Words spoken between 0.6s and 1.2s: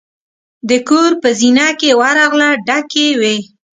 د کور